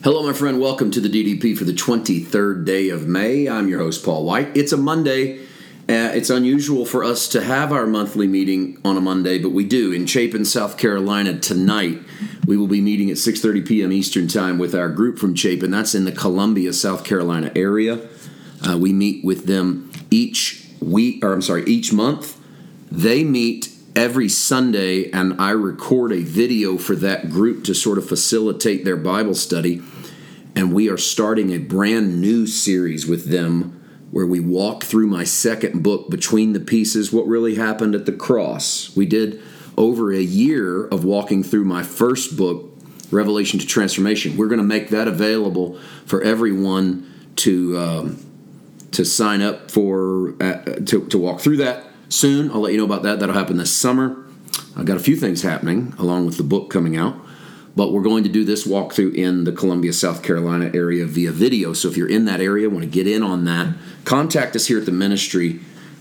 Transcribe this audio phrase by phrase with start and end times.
[0.00, 0.60] Hello, my friend.
[0.60, 3.48] Welcome to the DDP for the 23rd day of May.
[3.48, 4.56] I'm your host, Paul White.
[4.56, 5.38] It's a Monday.
[5.88, 9.64] Uh, it's unusual for us to have our monthly meeting on a Monday, but we
[9.64, 9.92] do.
[9.92, 12.00] In Chapin, South Carolina, tonight,
[12.46, 13.92] we will be meeting at 6.30 p.m.
[13.92, 15.70] Eastern Time with our group from Chapin.
[15.70, 18.00] That's in the Columbia, South Carolina area.
[18.66, 22.40] Uh, we meet with them each week, or I'm sorry, each month.
[22.90, 28.08] They meet every Sunday, and I record a video for that group to sort of
[28.08, 29.82] facilitate their Bible study.
[30.54, 33.78] And we are starting a brand new series with them
[34.10, 38.12] where we walk through my second book, Between the Pieces What Really Happened at the
[38.12, 38.94] Cross.
[38.94, 39.40] We did
[39.76, 42.76] over a year of walking through my first book,
[43.10, 44.36] Revelation to Transformation.
[44.36, 47.78] We're going to make that available for everyone to.
[47.78, 48.26] Um,
[48.92, 52.50] to sign up for uh, to, to walk through that soon.
[52.50, 53.20] I'll let you know about that.
[53.20, 54.24] That'll happen this summer.
[54.76, 57.16] I've got a few things happening along with the book coming out.
[57.74, 61.72] But we're going to do this walkthrough in the Columbia, South Carolina area via video.
[61.72, 63.74] So if you're in that area, want to get in on that,
[64.04, 65.60] contact us here at the ministry,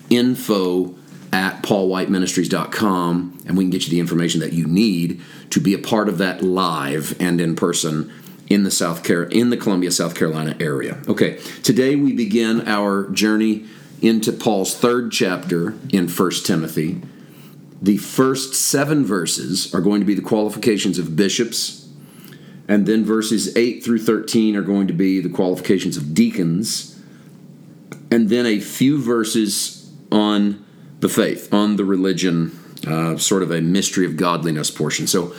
[0.09, 0.95] info
[1.32, 5.80] at paulwhiteministries.com, and we can get you the information that you need to be a
[5.80, 8.12] part of that live and in person
[8.50, 11.02] in the South Car- in the Columbia, South Carolina area.
[11.08, 13.66] Okay, today we begin our journey
[14.02, 17.02] into Paul's third chapter in 1 Timothy.
[17.82, 21.90] The first seven verses are going to be the qualifications of bishops,
[22.68, 27.00] and then verses 8 through 13 are going to be the qualifications of deacons,
[28.12, 30.66] and then a few verses on
[31.00, 35.08] the faith, on the religion, uh, sort of a mystery of godliness portion.
[35.08, 35.34] So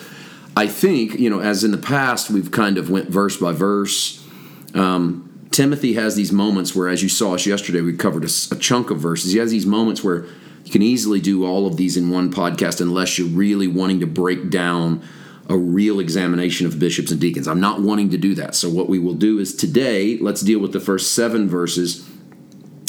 [0.56, 4.26] I think, you know, as in the past, we've kind of went verse by verse.
[4.74, 8.56] Um, Timothy has these moments where, as you saw us yesterday, we covered a, a,
[8.56, 9.32] chunk of verses.
[9.32, 10.24] He has these moments where
[10.64, 14.06] you can easily do all of these in one podcast unless you're really wanting to
[14.06, 15.02] break down
[15.48, 17.46] a real examination of bishops and deacons.
[17.46, 18.54] I'm not wanting to do that.
[18.54, 22.08] So, what we will do is today, let's deal with the first seven verses.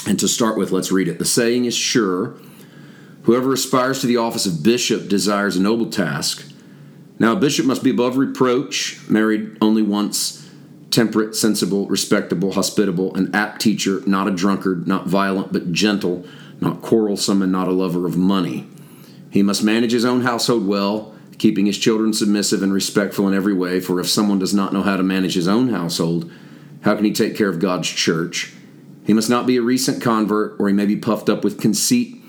[0.08, 1.20] And to start with, let's read it.
[1.20, 2.36] The saying is sure
[3.23, 6.49] whoever aspires to the office of bishop desires a noble task.
[7.20, 10.42] Now, a bishop must be above reproach, married only once
[10.93, 16.26] temperate, sensible, respectable, hospitable, an apt teacher, not a drunkard, not violent, but gentle,
[16.61, 18.67] not quarrelsome, and not a lover of money.
[19.32, 23.53] He must manage his own household well, keeping his children submissive and respectful in every
[23.53, 26.32] way, for if someone does not know how to manage his own household,
[26.82, 28.53] how can he take care of God's church?
[29.05, 32.21] He must not be a recent convert, or he may be puffed up with conceit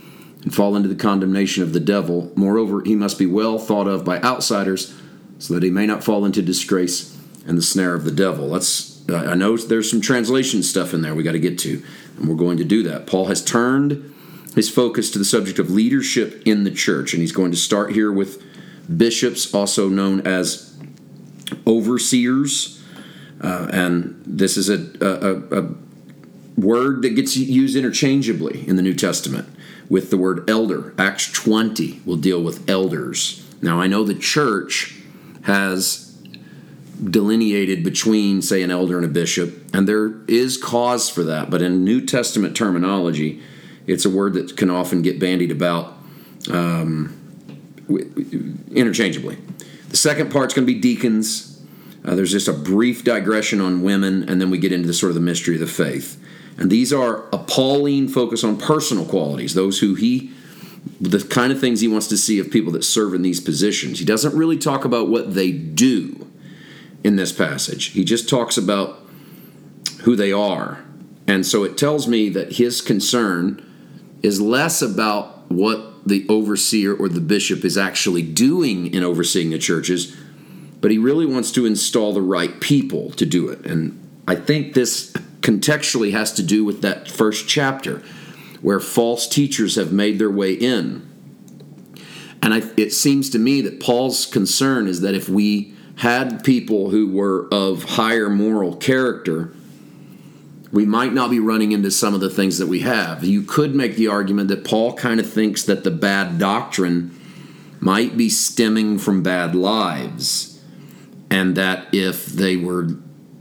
[0.42, 2.32] and fall into the condemnation of the devil.
[2.34, 4.94] Moreover, he must be well thought of by outsiders,
[5.38, 7.13] so that he may not fall into disgrace
[7.46, 8.48] and the snare of the devil.
[8.48, 8.92] Let's.
[9.08, 11.82] I know there's some translation stuff in there we got to get to,
[12.16, 13.06] and we're going to do that.
[13.06, 14.14] Paul has turned
[14.54, 17.92] his focus to the subject of leadership in the church, and he's going to start
[17.92, 18.42] here with
[18.96, 20.74] bishops, also known as
[21.66, 22.82] overseers,
[23.42, 25.74] uh, and this is a, a, a
[26.56, 29.48] word that gets used interchangeably in the New Testament
[29.88, 30.94] with the word elder.
[30.98, 33.46] Acts 20 will deal with elders.
[33.60, 35.00] Now, I know the church
[35.42, 36.03] has
[37.10, 41.50] delineated between, say, an elder and a bishop, and there is cause for that.
[41.50, 43.42] But in New Testament terminology,
[43.86, 45.94] it's a word that can often get bandied about
[46.50, 47.16] um,
[48.70, 49.36] interchangeably.
[49.88, 51.62] The second part's going to be deacons.
[52.04, 55.10] Uh, there's just a brief digression on women, and then we get into the sort
[55.10, 56.20] of the mystery of the faith.
[56.56, 60.30] And these are a Pauline focus on personal qualities, those who he,
[61.00, 63.98] the kind of things he wants to see of people that serve in these positions.
[63.98, 66.23] He doesn't really talk about what they do
[67.04, 67.86] in this passage.
[67.92, 68.98] He just talks about
[70.02, 70.82] who they are.
[71.26, 73.62] And so it tells me that his concern
[74.22, 79.58] is less about what the overseer or the bishop is actually doing in overseeing the
[79.58, 80.16] churches,
[80.80, 83.64] but he really wants to install the right people to do it.
[83.64, 88.02] And I think this contextually has to do with that first chapter
[88.60, 91.06] where false teachers have made their way in.
[92.42, 96.90] And I, it seems to me that Paul's concern is that if we had people
[96.90, 99.54] who were of higher moral character,
[100.72, 103.22] we might not be running into some of the things that we have.
[103.22, 107.16] You could make the argument that Paul kind of thinks that the bad doctrine
[107.78, 110.60] might be stemming from bad lives,
[111.30, 112.88] and that if they were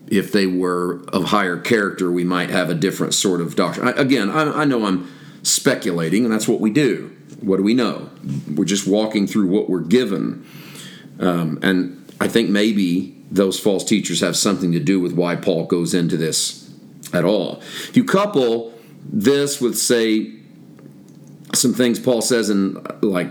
[0.07, 3.87] if they were of higher character, we might have a different sort of doctrine.
[3.87, 5.11] I, again, I, I know I'm
[5.41, 7.15] speculating, and that's what we do.
[7.39, 8.09] What do we know?
[8.53, 10.45] We're just walking through what we're given,
[11.19, 15.65] um, and I think maybe those false teachers have something to do with why Paul
[15.65, 16.71] goes into this
[17.11, 17.59] at all.
[17.89, 18.73] If you couple
[19.05, 20.31] this with, say,
[21.53, 23.29] some things Paul says in like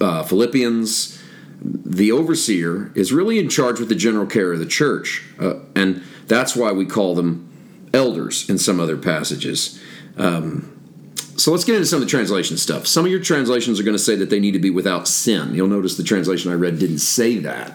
[0.00, 1.22] uh, Philippians,
[1.62, 6.02] the overseer is really in charge with the general care of the church, uh, and
[6.26, 7.48] that's why we call them
[7.94, 9.80] elders in some other passages.
[10.16, 10.79] Um,
[11.40, 12.86] so let's get into some of the translation stuff.
[12.86, 15.54] Some of your translations are going to say that they need to be without sin.
[15.54, 17.72] You'll notice the translation I read didn't say that.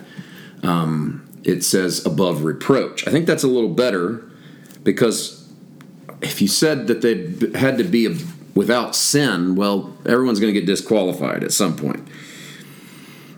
[0.62, 3.08] Um, it says above reproach.
[3.08, 4.24] I think that's a little better
[4.84, 5.52] because
[6.22, 8.16] if you said that they had to be
[8.54, 12.08] without sin, well, everyone's going to get disqualified at some point.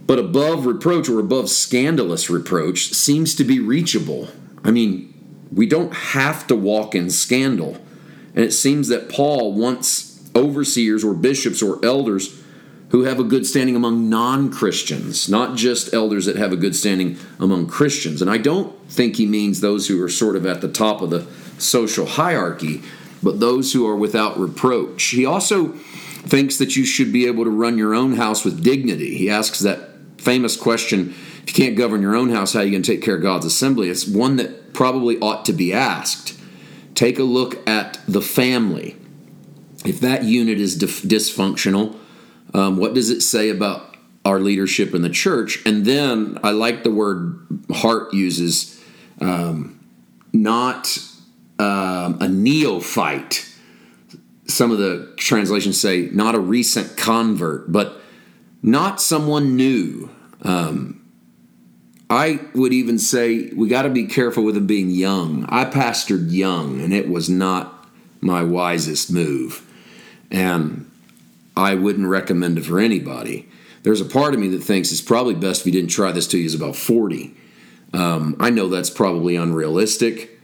[0.05, 4.27] But above reproach or above scandalous reproach seems to be reachable.
[4.65, 5.13] I mean,
[5.53, 7.77] we don't have to walk in scandal.
[8.35, 10.06] And it seems that Paul wants
[10.37, 12.41] overseers or bishops or elders
[12.89, 16.75] who have a good standing among non Christians, not just elders that have a good
[16.75, 18.21] standing among Christians.
[18.21, 21.09] And I don't think he means those who are sort of at the top of
[21.09, 22.81] the social hierarchy,
[23.21, 25.03] but those who are without reproach.
[25.05, 25.69] He also
[26.27, 29.17] thinks that you should be able to run your own house with dignity.
[29.17, 31.13] He asks that famous question
[31.47, 33.21] if you can't govern your own house, how are you going to take care of
[33.21, 33.89] God's assembly?
[33.89, 36.37] It's one that probably ought to be asked.
[36.93, 38.97] Take a look at the family
[39.85, 41.95] if that unit is dif- dysfunctional,
[42.53, 43.95] um, what does it say about
[44.25, 45.59] our leadership in the church?
[45.65, 47.39] And then I like the word
[47.71, 48.81] Hart uses,
[49.21, 49.79] um,
[50.33, 50.97] not
[51.59, 53.45] um, a neophyte.
[54.47, 58.01] Some of the translations say not a recent convert, but
[58.61, 60.09] not someone new.
[60.41, 61.01] Um,
[62.09, 65.45] I would even say we got to be careful with them being young.
[65.49, 67.85] I pastored young, and it was not
[68.21, 69.66] my wisest move
[70.31, 70.89] and
[71.55, 73.49] I wouldn't recommend it for anybody.
[73.83, 76.27] There's a part of me that thinks it's probably best if you didn't try this
[76.27, 77.33] till you was about 40.
[77.93, 80.39] Um, I know that's probably unrealistic,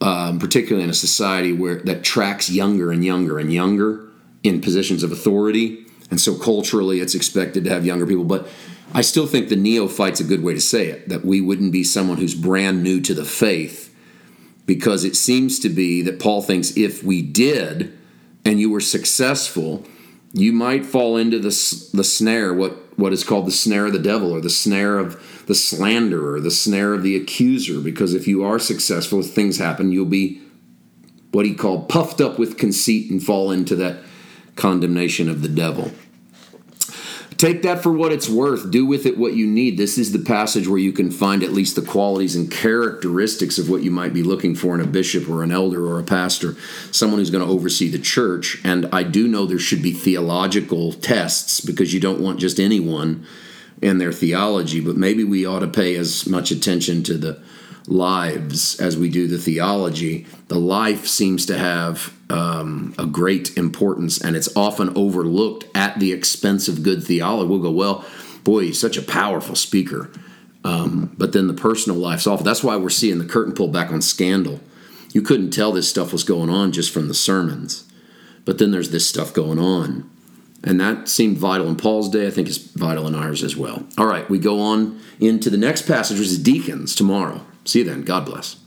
[0.00, 4.08] um, particularly in a society where that tracks younger and younger and younger
[4.42, 8.24] in positions of authority, and so culturally it's expected to have younger people.
[8.24, 8.48] But
[8.92, 11.08] I still think the neophyte's a good way to say it.
[11.08, 13.94] That we wouldn't be someone who's brand new to the faith,
[14.66, 17.96] because it seems to be that Paul thinks if we did
[18.44, 19.84] and you were successful,
[20.32, 21.48] you might fall into the,
[21.92, 25.44] the snare, what, what is called the snare of the devil, or the snare of
[25.46, 27.80] the slanderer, the snare of the accuser.
[27.80, 30.42] Because if you are successful, if things happen, you'll be
[31.32, 33.98] what he called puffed up with conceit and fall into that
[34.56, 35.90] condemnation of the devil.
[37.44, 38.70] Take that for what it's worth.
[38.70, 39.76] Do with it what you need.
[39.76, 43.68] This is the passage where you can find at least the qualities and characteristics of
[43.68, 46.56] what you might be looking for in a bishop or an elder or a pastor,
[46.90, 48.62] someone who's going to oversee the church.
[48.64, 53.26] And I do know there should be theological tests because you don't want just anyone
[53.82, 57.42] in their theology, but maybe we ought to pay as much attention to the
[57.86, 60.26] lives as we do the theology.
[60.48, 66.12] The life seems to have um, a great importance, and it's often overlooked at the
[66.12, 67.48] expense of good theology.
[67.48, 68.04] We'll go, well,
[68.42, 70.10] boy, he's such a powerful speaker.
[70.64, 72.42] Um, but then the personal life's off.
[72.42, 74.60] That's why we're seeing the curtain pulled back on scandal.
[75.12, 77.84] You couldn't tell this stuff was going on just from the sermons.
[78.44, 80.10] But then there's this stuff going on.
[80.62, 82.26] And that seemed vital in Paul's day.
[82.26, 83.86] I think it's vital in ours as well.
[83.98, 87.42] All right, we go on into the next passage, which is deacons tomorrow.
[87.64, 88.02] See you then.
[88.02, 88.63] God bless.